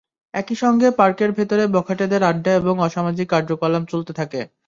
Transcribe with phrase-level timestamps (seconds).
[0.33, 4.41] একই সঙ্গে পার্কের ভেতরে বখাটেদের আড্ডা এবং অসামাজিক কার্যকলাপ চলতে থাকে।